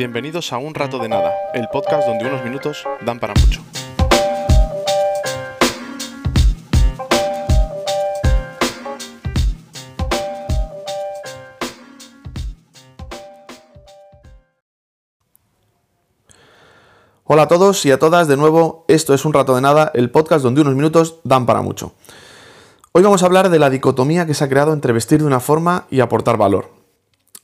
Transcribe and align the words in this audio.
Bienvenidos 0.00 0.50
a 0.54 0.56
Un 0.56 0.74
Rato 0.74 0.98
de 0.98 1.10
Nada, 1.10 1.30
el 1.52 1.68
podcast 1.68 2.06
donde 2.08 2.24
unos 2.24 2.42
minutos 2.42 2.86
dan 3.02 3.20
para 3.20 3.34
mucho. 3.34 3.60
Hola 17.24 17.42
a 17.42 17.48
todos 17.48 17.84
y 17.84 17.90
a 17.90 17.98
todas, 17.98 18.26
de 18.26 18.38
nuevo, 18.38 18.86
esto 18.88 19.12
es 19.12 19.26
Un 19.26 19.34
Rato 19.34 19.54
de 19.54 19.60
Nada, 19.60 19.90
el 19.92 20.10
podcast 20.10 20.42
donde 20.42 20.62
unos 20.62 20.76
minutos 20.76 21.16
dan 21.24 21.44
para 21.44 21.60
mucho. 21.60 21.92
Hoy 22.92 23.02
vamos 23.02 23.22
a 23.22 23.26
hablar 23.26 23.50
de 23.50 23.58
la 23.58 23.68
dicotomía 23.68 24.24
que 24.24 24.32
se 24.32 24.44
ha 24.44 24.48
creado 24.48 24.72
entre 24.72 24.94
vestir 24.94 25.20
de 25.20 25.26
una 25.26 25.40
forma 25.40 25.84
y 25.90 26.00
aportar 26.00 26.38
valor. 26.38 26.70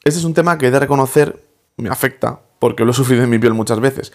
Este 0.05 0.21
es 0.21 0.25
un 0.25 0.33
tema 0.33 0.57
que 0.57 0.69
he 0.69 0.71
de 0.71 0.81
reconocer 0.81 1.46
me 1.77 1.89
afecta, 1.89 2.41
porque 2.59 2.85
lo 2.85 2.91
he 2.91 2.95
sufrido 2.95 3.23
en 3.25 3.31
mi 3.31 3.39
piel 3.39 3.55
muchas 3.55 3.81
veces. 3.81 4.13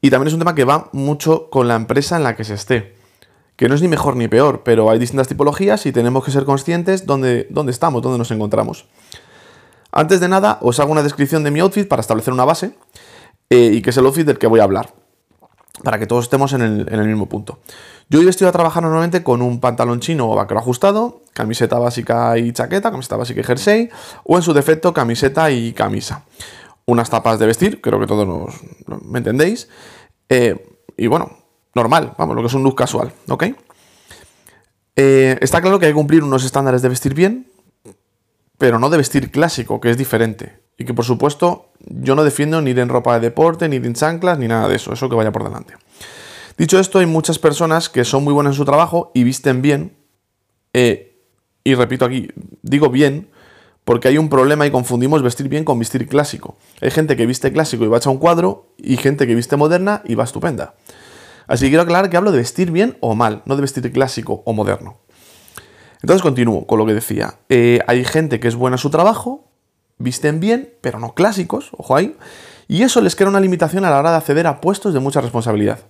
Y 0.00 0.10
también 0.10 0.28
es 0.28 0.32
un 0.34 0.38
tema 0.38 0.54
que 0.54 0.64
va 0.64 0.88
mucho 0.92 1.50
con 1.50 1.68
la 1.68 1.76
empresa 1.76 2.16
en 2.16 2.22
la 2.22 2.36
que 2.36 2.44
se 2.44 2.54
esté. 2.54 2.96
Que 3.56 3.68
no 3.68 3.74
es 3.74 3.82
ni 3.82 3.88
mejor 3.88 4.16
ni 4.16 4.28
peor, 4.28 4.62
pero 4.64 4.90
hay 4.90 4.98
distintas 4.98 5.28
tipologías 5.28 5.84
y 5.84 5.92
tenemos 5.92 6.24
que 6.24 6.30
ser 6.30 6.44
conscientes 6.44 7.04
dónde, 7.04 7.46
dónde 7.50 7.72
estamos, 7.72 8.00
dónde 8.02 8.18
nos 8.18 8.30
encontramos. 8.30 8.86
Antes 9.92 10.20
de 10.20 10.28
nada, 10.28 10.58
os 10.62 10.80
hago 10.80 10.92
una 10.92 11.02
descripción 11.02 11.44
de 11.44 11.50
mi 11.50 11.60
outfit 11.60 11.86
para 11.86 12.00
establecer 12.00 12.32
una 12.32 12.44
base 12.44 12.74
eh, 13.50 13.70
y 13.74 13.82
que 13.82 13.90
es 13.90 13.96
el 13.96 14.06
outfit 14.06 14.26
del 14.26 14.38
que 14.38 14.46
voy 14.46 14.60
a 14.60 14.64
hablar 14.64 14.94
para 15.82 15.98
que 15.98 16.06
todos 16.06 16.24
estemos 16.24 16.52
en 16.52 16.62
el, 16.62 17.06
mismo 17.06 17.26
punto. 17.26 17.58
Yo 18.08 18.20
hoy 18.20 18.28
estoy 18.28 18.46
a 18.46 18.52
trabajar 18.52 18.82
normalmente 18.82 19.22
con 19.22 19.40
un 19.40 19.60
pantalón 19.60 20.00
chino 20.00 20.30
o 20.30 20.34
vaquero 20.34 20.60
ajustado, 20.60 21.22
camiseta 21.32 21.78
básica 21.78 22.36
y 22.38 22.52
chaqueta, 22.52 22.90
camiseta 22.90 23.16
básica 23.16 23.40
y 23.40 23.44
jersey, 23.44 23.90
o 24.24 24.36
en 24.36 24.42
su 24.42 24.52
defecto 24.52 24.92
camiseta 24.92 25.50
y 25.50 25.72
camisa. 25.72 26.24
Unas 26.86 27.10
tapas 27.10 27.38
de 27.38 27.46
vestir, 27.46 27.80
creo 27.80 28.00
que 28.00 28.06
todos 28.06 28.54
me 29.04 29.18
entendéis. 29.18 29.68
Eh, 30.28 30.78
y 30.96 31.06
bueno, 31.06 31.36
normal, 31.74 32.14
vamos, 32.18 32.36
lo 32.36 32.42
que 32.42 32.48
es 32.48 32.54
un 32.54 32.62
look 32.62 32.76
casual, 32.76 33.12
¿ok? 33.28 33.44
Eh, 34.96 35.38
está 35.40 35.60
claro 35.60 35.78
que 35.78 35.86
hay 35.86 35.92
que 35.92 35.96
cumplir 35.96 36.22
unos 36.22 36.44
estándares 36.44 36.82
de 36.82 36.88
vestir 36.88 37.14
bien, 37.14 37.50
pero 38.58 38.78
no 38.78 38.90
de 38.90 38.98
vestir 38.98 39.30
clásico, 39.30 39.80
que 39.80 39.90
es 39.90 39.96
diferente. 39.96 40.60
Y 40.76 40.84
que 40.84 40.94
por 40.94 41.04
supuesto 41.04 41.72
yo 41.78 42.14
no 42.14 42.24
defiendo 42.24 42.60
ni 42.60 42.70
ir 42.70 42.78
en 42.78 42.88
ropa 42.88 43.14
de 43.14 43.20
deporte, 43.20 43.68
ni 43.68 43.76
en 43.76 43.94
chanclas, 43.94 44.38
ni 44.38 44.48
nada 44.48 44.68
de 44.68 44.76
eso, 44.76 44.92
eso 44.92 45.08
que 45.08 45.14
vaya 45.14 45.32
por 45.32 45.44
delante. 45.44 45.74
Dicho 46.58 46.78
esto, 46.78 46.98
hay 46.98 47.06
muchas 47.06 47.38
personas 47.38 47.88
que 47.88 48.04
son 48.04 48.24
muy 48.24 48.34
buenas 48.34 48.52
en 48.52 48.56
su 48.58 48.64
trabajo 48.64 49.10
y 49.14 49.24
visten 49.24 49.62
bien. 49.62 49.96
Eh, 50.74 51.18
y 51.64 51.74
repito 51.74 52.04
aquí, 52.04 52.28
digo 52.62 52.90
bien, 52.90 53.30
porque 53.90 54.06
hay 54.06 54.18
un 54.18 54.28
problema 54.28 54.64
y 54.68 54.70
confundimos 54.70 55.20
vestir 55.20 55.48
bien 55.48 55.64
con 55.64 55.76
vestir 55.76 56.06
clásico. 56.06 56.54
Hay 56.80 56.92
gente 56.92 57.16
que 57.16 57.26
viste 57.26 57.52
clásico 57.52 57.84
y 57.84 57.88
va 57.88 57.98
a 57.98 58.08
un 58.08 58.18
cuadro, 58.18 58.68
y 58.76 58.96
gente 58.96 59.26
que 59.26 59.34
viste 59.34 59.56
moderna 59.56 60.02
y 60.04 60.14
va 60.14 60.22
estupenda. 60.22 60.74
Así 61.48 61.64
que 61.64 61.70
quiero 61.70 61.82
aclarar 61.82 62.08
que 62.08 62.16
hablo 62.16 62.30
de 62.30 62.38
vestir 62.38 62.70
bien 62.70 62.96
o 63.00 63.16
mal, 63.16 63.42
no 63.46 63.56
de 63.56 63.62
vestir 63.62 63.90
clásico 63.90 64.44
o 64.46 64.52
moderno. 64.52 64.98
Entonces 66.02 66.22
continúo 66.22 66.68
con 66.68 66.78
lo 66.78 66.86
que 66.86 66.94
decía. 66.94 67.34
Eh, 67.48 67.80
hay 67.88 68.04
gente 68.04 68.38
que 68.38 68.46
es 68.46 68.54
buena 68.54 68.76
en 68.76 68.78
su 68.78 68.90
trabajo 68.90 69.50
visten 69.98 70.38
bien, 70.38 70.72
pero 70.82 71.00
no 71.00 71.14
clásicos, 71.14 71.70
ojo 71.76 71.96
ahí, 71.96 72.16
y 72.68 72.84
eso 72.84 73.00
les 73.00 73.16
crea 73.16 73.28
una 73.28 73.40
limitación 73.40 73.84
a 73.84 73.90
la 73.90 73.98
hora 73.98 74.12
de 74.12 74.18
acceder 74.18 74.46
a 74.46 74.60
puestos 74.60 74.94
de 74.94 75.00
mucha 75.00 75.20
responsabilidad. 75.20 75.80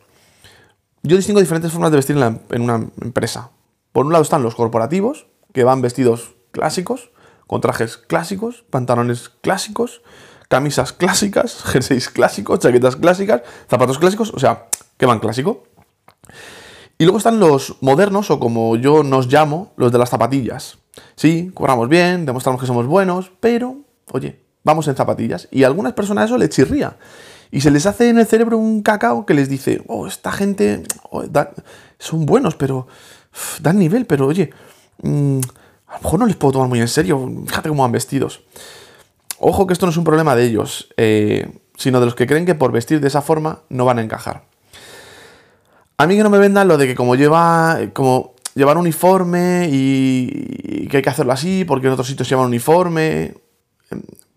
Yo 1.03 1.19
distingo 1.19 1.39
diferentes 1.39 1.71
formas 1.71 1.91
de 1.91 1.99
vestir 1.99 2.17
en, 2.17 2.63
una 2.63 2.77
empresa. 3.03 3.51
Por 3.93 4.07
un 4.07 4.13
lado 4.13 4.23
están 4.23 4.43
los 4.43 4.55
corporativos, 4.55 5.27
que 5.53 5.65
van 5.65 5.83
vestidos 5.83 6.35
clásicos, 6.51 7.11
con 7.51 7.61
trajes 7.61 7.97
clásicos, 7.97 8.63
pantalones 8.71 9.29
clásicos, 9.29 10.03
camisas 10.49 10.93
clásicas, 10.93 11.65
jerseys 11.65 12.09
clásicos, 12.09 12.61
chaquetas 12.61 12.95
clásicas, 12.95 13.43
zapatos 13.69 13.99
clásicos, 13.99 14.33
o 14.33 14.39
sea, 14.39 14.69
que 14.97 15.05
van 15.05 15.19
clásico. 15.19 15.65
Y 16.97 17.07
luego 17.07 17.19
están 17.19 17.41
los 17.41 17.75
modernos, 17.81 18.31
o 18.31 18.39
como 18.39 18.77
yo 18.77 19.03
nos 19.03 19.27
llamo, 19.27 19.73
los 19.77 19.91
de 19.91 19.99
las 19.99 20.11
zapatillas. 20.11 20.79
Sí, 21.17 21.51
cobramos 21.53 21.89
bien, 21.89 22.25
demostramos 22.25 22.61
que 22.61 22.69
somos 22.69 22.87
buenos, 22.87 23.33
pero 23.41 23.79
oye, 24.13 24.45
vamos 24.63 24.87
en 24.87 24.95
zapatillas. 24.95 25.49
Y 25.51 25.65
a 25.65 25.67
algunas 25.67 25.95
personas 25.95 26.27
eso 26.27 26.39
les 26.39 26.51
chirría. 26.51 26.99
Y 27.51 27.63
se 27.63 27.73
les 27.73 27.85
hace 27.85 28.11
en 28.11 28.21
el 28.21 28.27
cerebro 28.27 28.59
un 28.59 28.83
cacao 28.83 29.27
que 29.27 29.35
les 29.35 29.49
dice, 29.49 29.83
oh, 29.89 30.07
esta 30.07 30.31
gente 30.31 30.85
oh, 31.11 31.25
son 31.99 32.27
buenos, 32.27 32.55
pero 32.55 32.87
dan 33.61 33.81
nivel, 33.81 34.07
pero 34.07 34.29
oye, 34.29 34.53
mm, 35.03 35.41
a 35.91 35.95
lo 35.95 36.03
mejor 36.03 36.21
no 36.21 36.27
les 36.27 36.37
puedo 36.37 36.53
tomar 36.53 36.69
muy 36.69 36.81
en 36.81 36.89
serio. 36.89 37.31
Fíjate 37.47 37.69
cómo 37.69 37.83
van 37.83 37.93
vestidos. 37.93 38.43
Ojo 39.39 39.67
que 39.67 39.73
esto 39.73 39.87
no 39.87 39.91
es 39.91 39.97
un 39.97 40.05
problema 40.05 40.37
de 40.37 40.45
ellos, 40.45 40.89
eh, 40.97 41.51
sino 41.77 41.99
de 41.99 42.07
los 42.07 42.15
que 42.15 42.27
creen 42.27 42.47
que 42.47 42.55
por 42.55 42.73
vestir 42.73 43.01
de 43.01 43.09
esa 43.09 43.23
forma 43.23 43.63
no 43.69 43.85
van 43.85 43.99
a 43.99 44.03
encajar. 44.03 44.45
A 45.97 46.07
mí 46.07 46.17
que 46.17 46.23
no 46.23 46.31
me 46.31 46.39
vendan 46.39 46.69
lo 46.69 46.79
de 46.79 46.87
que 46.87 46.95
como 46.95 47.17
lleva, 47.17 47.79
como 47.93 48.35
llevar 48.55 48.79
uniforme 48.79 49.69
y, 49.71 50.87
que 50.89 50.99
hay 50.99 51.03
que 51.03 51.11
hacerlo 51.11 51.33
así 51.33 51.65
porque 51.65 51.89
en 51.89 51.93
otros 51.93 52.07
sitios 52.07 52.29
llevan 52.29 52.47
uniforme. 52.47 53.35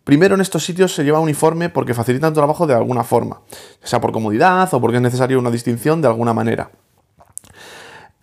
Primero 0.03 0.35
en 0.35 0.41
estos 0.41 0.65
sitios 0.65 0.93
se 0.93 1.03
lleva 1.03 1.19
uniforme 1.19 1.69
porque 1.69 1.93
facilitan 1.93 2.29
el 2.29 2.33
trabajo 2.33 2.65
de 2.65 2.73
alguna 2.73 3.03
forma, 3.03 3.41
ya 3.81 3.87
sea 3.87 4.01
por 4.01 4.11
comodidad 4.11 4.73
o 4.73 4.81
porque 4.81 4.97
es 4.97 5.03
necesaria 5.03 5.37
una 5.37 5.51
distinción 5.51 6.01
de 6.01 6.07
alguna 6.07 6.33
manera. 6.33 6.71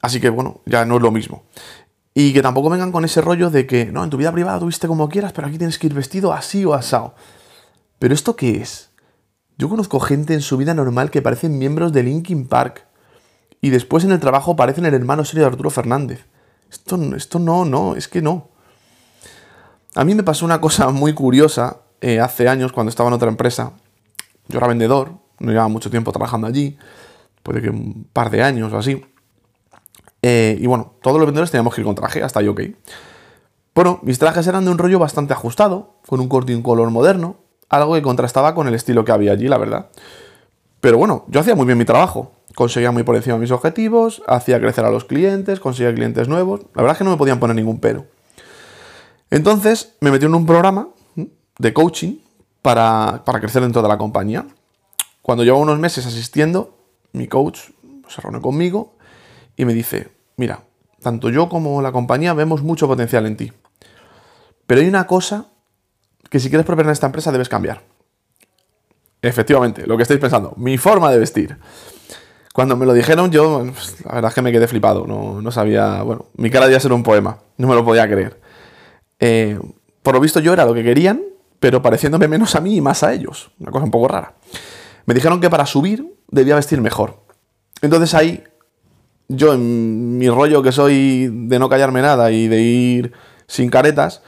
Así 0.03 0.21
que 0.21 0.31
bueno, 0.31 0.61
ya 0.67 0.85
no 0.85 0.97
es 0.97 1.03
lo 1.03 1.11
mismo. 1.11 1.45
Y 2.15 2.33
que 2.33 2.43
tampoco 2.43 2.71
vengan 2.71 2.93
con 2.93 3.05
ese 3.05 3.21
rollo 3.21 3.51
de 3.51 3.67
que, 3.67 3.87
no, 3.87 4.03
en 4.03 4.11
tu 4.11 4.17
vida 4.17 4.33
privada 4.33 4.59
tuviste 4.59 4.89
como 4.89 5.09
quieras, 5.09 5.33
pero 5.33 5.47
aquí 5.47 5.59
tienes 5.59 5.79
que 5.79 5.87
ir 5.87 5.95
vestido 5.95 6.33
así 6.33 6.65
o 6.65 6.75
asado. 6.75 7.15
¿Pero 7.99 8.15
esto 8.15 8.35
qué 8.35 8.61
es? 8.61 8.91
Yo 9.59 9.69
conozco 9.69 10.01
gente 10.01 10.35
en 10.35 10.41
su 10.41 10.57
vida 10.57 10.75
normal 10.75 11.11
que 11.11 11.23
parecen 11.23 11.59
miembros 11.59 11.93
de 11.93 12.03
Linkin 12.03 12.49
Park 12.49 12.87
y 13.61 13.71
después 13.71 14.05
en 14.05 14.11
el 14.11 14.19
trabajo 14.19 14.57
parecen 14.57 14.87
el 14.87 14.95
hermano 14.95 15.25
serio 15.25 15.43
de 15.45 15.51
Arturo 15.51 15.71
Fernández. 15.71 16.25
Esto, 16.71 16.97
esto 17.15 17.39
no, 17.39 17.65
no, 17.65 17.95
es 17.95 18.09
que 18.09 18.23
no. 18.23 18.49
A 19.95 20.05
mí 20.05 20.15
me 20.15 20.23
pasó 20.23 20.45
una 20.45 20.61
cosa 20.61 20.89
muy 20.91 21.13
curiosa 21.13 21.79
eh, 22.01 22.21
hace 22.21 22.49
años 22.49 22.73
cuando 22.73 22.91
estaba 22.91 23.09
en 23.09 23.15
otra 23.15 23.29
empresa. 23.29 23.73
Yo 24.49 24.59
era 24.59 24.67
vendedor, 24.67 25.13
no 25.39 25.51
llevaba 25.51 25.69
mucho 25.69 25.91
tiempo 25.91 26.11
trabajando 26.13 26.47
allí, 26.47 26.79
puede 27.43 27.61
que 27.61 27.71
un 27.71 28.09
par 28.13 28.31
de 28.31 28.43
años 28.43 28.73
o 28.73 28.79
así. 28.79 29.05
Eh, 30.23 30.59
y 30.61 30.67
bueno, 30.67 30.95
todos 31.03 31.19
los 31.19 31.27
vendedores 31.27 31.51
teníamos 31.51 31.75
que 31.75 31.81
ir 31.81 31.87
con 31.87 31.95
traje, 31.95 32.23
hasta 32.23 32.43
yo 32.43 32.53
ok. 32.53 32.63
Bueno, 33.75 34.01
mis 34.03 34.19
trajes 34.19 34.47
eran 34.47 34.65
de 34.65 34.71
un 34.71 34.79
rollo 34.79 34.99
bastante 34.99 35.33
ajustado, 35.33 35.95
con 36.07 36.21
un 36.21 36.29
corte 36.29 36.53
y 36.53 36.55
un 36.55 36.63
color 36.63 36.91
moderno, 36.91 37.37
algo 37.69 37.95
que 37.95 38.03
contrastaba 38.03 38.55
con 38.55 38.69
el 38.69 38.75
estilo 38.75 39.05
que 39.05 39.13
había 39.13 39.33
allí, 39.33 39.49
la 39.49 39.59
verdad. 39.59 39.91
Pero 40.81 40.99
bueno, 40.99 41.25
yo 41.29 41.41
hacía 41.41 41.55
muy 41.55 41.67
bien 41.67 41.79
mi 41.79 41.85
trabajo, 41.85 42.33
conseguía 42.55 42.91
muy 42.91 43.05
por 43.05 43.17
encima 43.17 43.39
mis 43.39 43.51
objetivos, 43.51 44.23
hacía 44.27 44.61
crecer 44.61 44.85
a 44.85 44.91
los 44.91 45.05
clientes, 45.05 45.61
conseguía 45.61 45.95
clientes 45.95 46.29
nuevos, 46.29 46.61
la 46.75 46.83
verdad 46.83 46.93
es 46.93 46.99
que 46.99 47.05
no 47.05 47.11
me 47.11 47.17
podían 47.17 47.39
poner 47.39 47.57
ningún 47.57 47.79
pero. 47.79 48.07
Entonces 49.31 49.95
me 50.01 50.11
metí 50.11 50.27
en 50.27 50.35
un 50.35 50.47
programa 50.47 50.89
de 51.59 51.73
coaching 51.73 52.17
para, 52.63 53.23
crecer 53.41 53.63
dentro 53.63 53.83
de 53.83 53.89
la 53.89 53.99
compañía. 53.99 54.47
Cuando 55.23 55.45
llevo 55.45 55.59
unos 55.59 55.79
meses 55.79 56.07
asistiendo, 56.07 56.77
mi 57.13 57.29
coach 57.29 57.61
se 58.09 58.21
reúne 58.21 58.41
conmigo 58.41 58.95
y 59.57 59.65
me 59.65 59.75
dice, 59.75 60.09
mira, 60.37 60.65
tanto 61.03 61.31
yo 61.31 61.49
como 61.49 61.83
la 61.83 61.93
compañía 61.93 62.35
vemos 62.35 62.63
mucho 62.63 62.87
potencial 62.87 63.27
en 63.27 63.37
ti. 63.37 63.53
Pero 64.67 64.81
hay 64.81 64.89
una 64.89 65.07
cosa 65.07 65.47
que 66.29 66.39
si 66.39 66.49
quieres 66.49 66.65
prosperar 66.65 66.91
en 66.91 66.93
esta 66.93 67.07
empresa 67.07 67.33
debes 67.33 67.49
cambiar. 67.49 67.83
Efectivamente, 69.23 69.87
lo 69.87 69.97
que 69.97 70.05
estáis 70.05 70.21
pensando, 70.21 70.55
mi 70.57 70.79
forma 70.79 71.11
de 71.11 71.19
vestir. 71.19 71.59
Cuando 72.55 72.77
me 72.77 72.87
lo 72.87 72.95
dijeron, 72.95 73.31
yo, 73.31 73.65
pues, 73.73 74.05
la 74.05 74.15
verdad 74.15 74.31
es 74.31 74.35
que 74.35 74.43
me 74.43 74.53
quedé 74.53 74.67
flipado. 74.67 75.07
No, 75.07 75.41
no 75.41 75.51
sabía, 75.51 76.03
bueno, 76.03 76.27
mi 76.37 76.51
cara 76.51 76.67
debía 76.67 76.81
ser 76.81 76.93
un 76.93 77.03
poema, 77.03 77.39
no 77.57 77.69
me 77.69 77.75
lo 77.75 77.85
podía 77.85 78.09
creer. 78.09 78.41
Eh, 79.19 79.59
por 80.03 80.15
lo 80.15 80.21
visto 80.21 80.41
yo 80.41 80.53
era 80.53 80.65
lo 80.65 80.75
que 80.75 80.83
querían, 80.83 81.23
pero 81.61 81.83
pareciéndome 81.83 82.27
menos 82.27 82.55
a 82.55 82.61
mí 82.61 82.77
y 82.77 82.81
más 82.81 83.03
a 83.03 83.13
ellos. 83.13 83.51
Una 83.61 83.71
cosa 83.71 83.85
un 83.85 83.91
poco 83.91 84.09
rara. 84.09 84.35
Me 85.05 85.15
dijeron 85.15 85.41
que 85.41 85.51
para 85.51 85.67
subir 85.67 86.17
debía 86.29 86.55
vestir 86.55 86.81
mejor. 86.81 87.23
Entonces 87.83 88.15
ahí, 88.15 88.43
yo 89.33 89.55
en 89.55 90.19
mi 90.19 90.29
rollo 90.29 90.61
que 90.61 90.73
soy 90.73 91.31
de 91.33 91.59
no 91.61 91.69
callarme 91.69 92.03
nada 92.03 92.33
y 92.33 92.49
de 92.49 92.61
ir 92.61 93.13
sin 93.47 93.71
caretas, 93.71 94.23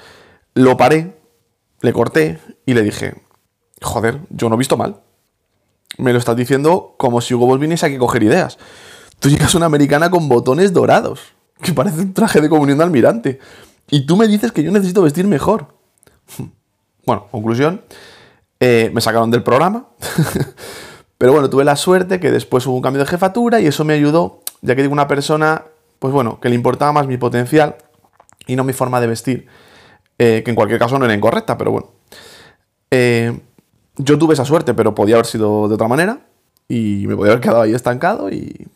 lo 0.54 0.76
paré, 0.76 1.16
le 1.80 1.92
corté 1.92 2.38
y 2.66 2.74
le 2.74 2.82
dije, 2.82 3.14
joder, 3.80 4.20
yo 4.30 4.48
no 4.48 4.54
he 4.54 4.58
visto 4.58 4.76
mal. 4.76 5.00
Me 5.98 6.12
lo 6.12 6.20
estás 6.20 6.36
diciendo 6.36 6.94
como 6.98 7.20
si 7.20 7.34
Hugo 7.34 7.46
Boss 7.46 7.58
viniese 7.58 7.84
aquí 7.84 7.96
a 7.96 7.98
coger 7.98 8.22
ideas. 8.22 8.58
Tú 9.18 9.28
llegas 9.28 9.52
a 9.54 9.58
una 9.58 9.66
americana 9.66 10.08
con 10.08 10.28
botones 10.28 10.72
dorados, 10.72 11.20
que 11.60 11.72
parece 11.72 12.00
un 12.00 12.14
traje 12.14 12.40
de 12.40 12.48
comunión 12.48 12.78
de 12.78 12.84
almirante. 12.84 13.38
Y 13.90 14.06
tú 14.06 14.16
me 14.16 14.28
dices 14.28 14.52
que 14.52 14.62
yo 14.62 14.70
necesito 14.70 15.02
vestir 15.02 15.26
mejor. 15.26 15.74
Bueno, 17.04 17.26
conclusión, 17.32 17.82
eh, 18.60 18.88
me 18.94 19.00
sacaron 19.00 19.28
del 19.32 19.42
programa. 19.42 19.88
Pero 21.18 21.32
bueno, 21.32 21.50
tuve 21.50 21.64
la 21.64 21.74
suerte 21.74 22.20
que 22.20 22.30
después 22.30 22.64
hubo 22.64 22.76
un 22.76 22.82
cambio 22.82 23.02
de 23.02 23.10
jefatura 23.10 23.60
y 23.60 23.66
eso 23.66 23.84
me 23.84 23.94
ayudó, 23.94 24.41
ya 24.62 24.74
que 24.74 24.82
digo 24.82 24.92
una 24.92 25.08
persona, 25.08 25.64
pues 25.98 26.14
bueno, 26.14 26.40
que 26.40 26.48
le 26.48 26.54
importaba 26.54 26.92
más 26.92 27.06
mi 27.06 27.18
potencial 27.18 27.76
y 28.46 28.56
no 28.56 28.64
mi 28.64 28.72
forma 28.72 29.00
de 29.00 29.06
vestir, 29.06 29.46
eh, 30.18 30.42
que 30.44 30.50
en 30.50 30.54
cualquier 30.54 30.78
caso 30.78 30.98
no 30.98 31.04
era 31.04 31.14
incorrecta, 31.14 31.58
pero 31.58 31.72
bueno. 31.72 31.88
Eh, 32.90 33.38
Yo 33.96 34.18
tuve 34.18 34.34
esa 34.34 34.44
suerte, 34.44 34.72
pero 34.72 34.94
podía 34.94 35.16
haber 35.16 35.26
sido 35.26 35.68
de 35.68 35.74
otra 35.74 35.88
manera 35.88 36.20
y 36.66 37.04
me 37.06 37.14
podía 37.14 37.32
haber 37.32 37.42
quedado 37.42 37.62
ahí 37.62 37.74
estancado 37.74 38.30
y 38.30 38.66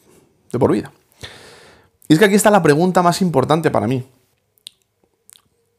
de 0.53 0.59
por 0.59 0.73
vida. 0.73 0.93
Y 2.09 2.13
es 2.13 2.19
que 2.19 2.27
aquí 2.27 2.35
está 2.35 2.51
la 2.51 2.63
pregunta 2.63 3.03
más 3.03 3.23
importante 3.23 3.71
para 3.71 3.87
mí. 3.87 4.07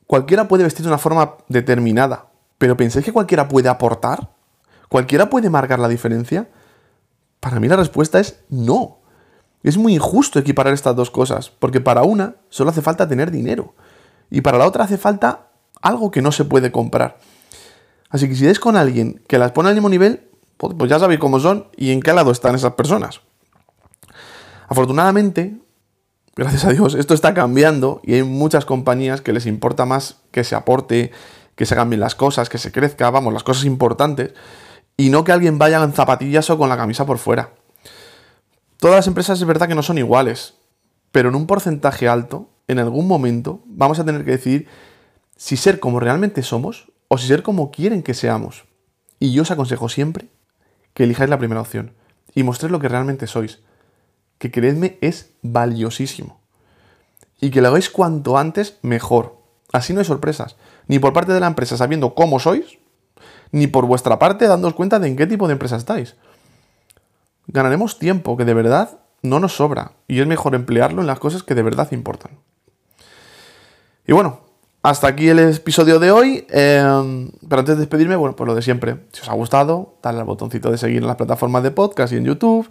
Cualquiera 0.07 0.47
puede 0.47 0.63
vestir 0.63 0.83
de 0.83 0.89
una 0.89 0.97
forma 0.97 1.35
determinada, 1.49 2.27
pero 2.57 2.75
¿pensáis 2.75 3.05
que 3.05 3.13
cualquiera 3.13 3.47
puede 3.47 3.69
aportar? 3.69 4.29
¿Cualquiera 4.89 5.29
puede 5.29 5.49
marcar 5.49 5.79
la 5.79 5.87
diferencia? 5.87 6.49
Para 7.39 7.59
mí 7.59 7.67
la 7.67 7.75
respuesta 7.75 8.19
es 8.19 8.39
no. 8.49 8.99
Es 9.63 9.77
muy 9.77 9.95
injusto 9.95 10.39
equiparar 10.39 10.73
estas 10.73 10.95
dos 10.95 11.11
cosas, 11.11 11.49
porque 11.49 11.81
para 11.81 12.03
una 12.03 12.35
solo 12.49 12.69
hace 12.69 12.81
falta 12.81 13.07
tener 13.07 13.31
dinero 13.31 13.73
y 14.29 14.41
para 14.41 14.57
la 14.57 14.67
otra 14.67 14.83
hace 14.83 14.97
falta 14.97 15.47
algo 15.81 16.11
que 16.11 16.21
no 16.21 16.31
se 16.31 16.45
puede 16.45 16.71
comprar. 16.71 17.17
Así 18.09 18.27
que 18.27 18.35
si 18.35 18.47
es 18.47 18.59
con 18.59 18.77
alguien 18.77 19.21
que 19.27 19.37
las 19.37 19.51
pone 19.51 19.69
al 19.69 19.75
mismo 19.75 19.89
nivel, 19.89 20.29
pues, 20.57 20.73
pues 20.77 20.89
ya 20.89 20.99
sabéis 20.99 21.19
cómo 21.19 21.39
son 21.39 21.67
y 21.75 21.91
en 21.91 22.01
qué 22.01 22.13
lado 22.13 22.31
están 22.31 22.55
esas 22.55 22.73
personas. 22.73 23.21
Afortunadamente, 24.67 25.57
gracias 26.35 26.65
a 26.65 26.71
Dios, 26.71 26.95
esto 26.95 27.13
está 27.13 27.33
cambiando 27.33 28.01
y 28.03 28.15
hay 28.15 28.23
muchas 28.23 28.65
compañías 28.65 29.21
que 29.21 29.33
les 29.33 29.45
importa 29.45 29.85
más 29.85 30.17
que 30.31 30.43
se 30.43 30.55
aporte, 30.55 31.11
que 31.55 31.65
se 31.65 31.75
cambien 31.75 31.99
las 31.99 32.15
cosas, 32.15 32.49
que 32.49 32.57
se 32.57 32.71
crezca, 32.71 33.09
vamos, 33.09 33.33
las 33.33 33.43
cosas 33.43 33.65
importantes, 33.65 34.33
y 34.97 35.09
no 35.09 35.23
que 35.23 35.31
alguien 35.31 35.57
vaya 35.57 35.81
en 35.83 35.93
zapatillas 35.93 36.49
o 36.49 36.57
con 36.57 36.69
la 36.69 36.77
camisa 36.77 37.05
por 37.05 37.17
fuera. 37.17 37.51
Todas 38.79 38.97
las 38.97 39.07
empresas 39.07 39.39
es 39.39 39.47
verdad 39.47 39.67
que 39.67 39.75
no 39.75 39.81
son 39.81 39.97
iguales, 39.97 40.53
pero 41.11 41.29
en 41.29 41.35
un 41.35 41.47
porcentaje 41.47 42.07
alto, 42.07 42.49
en 42.67 42.77
algún 42.79 43.07
momento, 43.07 43.61
vamos 43.65 43.97
a 43.99 44.05
tener 44.05 44.23
que 44.23 44.31
decidir 44.31 44.67
si 45.35 45.57
ser 45.57 45.79
como 45.79 45.99
realmente 45.99 46.43
somos 46.43 46.91
o 47.07 47.17
si 47.17 47.27
ser 47.27 47.41
como 47.41 47.71
quieren 47.71 48.03
que 48.03 48.13
seamos. 48.13 48.65
Y 49.19 49.33
yo 49.33 49.41
os 49.41 49.51
aconsejo 49.51 49.89
siempre 49.89 50.27
que 50.93 51.05
elijáis 51.05 51.29
la 51.29 51.39
primera 51.39 51.61
opción 51.61 51.93
y 52.35 52.43
mostréis 52.43 52.71
lo 52.71 52.79
que 52.79 52.87
realmente 52.87 53.25
sois, 53.25 53.59
que 54.37 54.51
creedme 54.51 54.99
es 55.01 55.31
valiosísimo. 55.41 56.39
Y 57.41 57.49
que 57.49 57.61
lo 57.61 57.69
hagáis 57.69 57.89
cuanto 57.89 58.37
antes 58.37 58.77
mejor. 58.83 59.41
Así 59.71 59.93
no 59.93 59.99
hay 59.99 60.05
sorpresas, 60.05 60.55
ni 60.87 60.99
por 60.99 61.13
parte 61.13 61.33
de 61.33 61.39
la 61.39 61.47
empresa 61.47 61.77
sabiendo 61.77 62.13
cómo 62.13 62.39
sois, 62.39 62.77
ni 63.51 63.65
por 63.65 63.85
vuestra 63.85 64.19
parte 64.19 64.47
dándoos 64.47 64.75
cuenta 64.75 64.99
de 64.99 65.07
en 65.07 65.15
qué 65.15 65.25
tipo 65.25 65.47
de 65.47 65.53
empresa 65.53 65.77
estáis. 65.77 66.15
Ganaremos 67.47 67.99
tiempo 67.99 68.37
que 68.37 68.45
de 68.45 68.53
verdad 68.53 68.99
no 69.21 69.39
nos 69.39 69.55
sobra 69.55 69.93
y 70.07 70.19
es 70.19 70.27
mejor 70.27 70.55
emplearlo 70.55 71.01
en 71.01 71.07
las 71.07 71.19
cosas 71.19 71.43
que 71.43 71.55
de 71.55 71.63
verdad 71.63 71.87
importan. 71.91 72.39
Y 74.05 74.13
bueno, 74.13 74.41
hasta 74.83 75.07
aquí 75.07 75.27
el 75.27 75.39
episodio 75.39 75.99
de 75.99 76.11
hoy. 76.11 76.45
Em, 76.49 77.29
pero 77.47 77.59
antes 77.59 77.75
de 77.75 77.81
despedirme, 77.81 78.15
bueno, 78.15 78.35
pues 78.35 78.47
lo 78.47 78.55
de 78.55 78.61
siempre. 78.61 78.97
Si 79.11 79.21
os 79.21 79.29
ha 79.29 79.33
gustado, 79.33 79.95
dale 80.01 80.19
al 80.19 80.25
botoncito 80.25 80.71
de 80.71 80.77
seguir 80.77 81.01
en 81.01 81.07
las 81.07 81.17
plataformas 81.17 81.63
de 81.63 81.71
podcast 81.71 82.13
y 82.13 82.17
en 82.17 82.25
YouTube. 82.25 82.69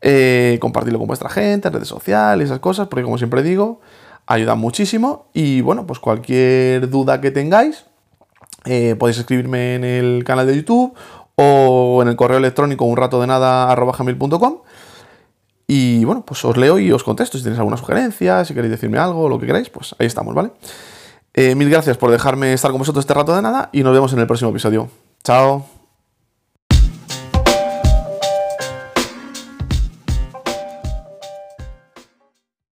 Eh, 0.00 0.58
compartirlo 0.60 0.98
con 0.98 1.06
vuestra 1.06 1.28
gente, 1.28 1.68
en 1.68 1.74
redes 1.74 1.86
sociales, 1.86 2.46
esas 2.46 2.58
cosas, 2.58 2.88
porque 2.88 3.04
como 3.04 3.16
siempre 3.16 3.44
digo, 3.44 3.80
ayuda 4.26 4.56
muchísimo. 4.56 5.26
Y 5.34 5.60
bueno, 5.60 5.86
pues 5.86 6.00
cualquier 6.00 6.90
duda 6.90 7.20
que 7.20 7.30
tengáis, 7.30 7.84
eh, 8.64 8.96
podéis 8.98 9.18
escribirme 9.18 9.76
en 9.76 9.84
el 9.84 10.24
canal 10.24 10.48
de 10.48 10.56
YouTube 10.56 10.94
o 11.36 12.00
en 12.02 12.08
el 12.08 12.16
correo 12.16 12.38
electrónico 12.38 12.84
un 12.84 12.96
rato 12.96 13.20
de 13.20 13.26
nada 13.26 13.74
Y 15.66 16.04
bueno, 16.04 16.24
pues 16.24 16.44
os 16.44 16.56
leo 16.56 16.78
y 16.78 16.92
os 16.92 17.04
contesto. 17.04 17.38
Si 17.38 17.44
tenéis 17.44 17.58
alguna 17.58 17.76
sugerencia, 17.76 18.44
si 18.44 18.54
queréis 18.54 18.72
decirme 18.72 18.98
algo, 18.98 19.28
lo 19.28 19.38
que 19.38 19.46
queráis, 19.46 19.70
pues 19.70 19.94
ahí 19.98 20.06
estamos, 20.06 20.34
¿vale? 20.34 20.50
Eh, 21.34 21.54
mil 21.54 21.70
gracias 21.70 21.96
por 21.96 22.10
dejarme 22.10 22.52
estar 22.52 22.70
con 22.70 22.78
vosotros 22.78 23.02
este 23.02 23.14
rato 23.14 23.34
de 23.34 23.40
nada 23.40 23.70
y 23.72 23.82
nos 23.82 23.94
vemos 23.94 24.12
en 24.12 24.18
el 24.18 24.26
próximo 24.26 24.50
episodio. 24.50 24.88
Chao. 25.24 25.81